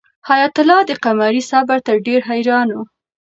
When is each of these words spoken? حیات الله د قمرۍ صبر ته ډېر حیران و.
حیات 0.29 0.55
الله 0.61 0.79
د 0.85 0.91
قمرۍ 1.03 1.41
صبر 1.51 1.79
ته 1.85 1.93
ډېر 2.05 2.21
حیران 2.29 2.67
و. 2.71 2.77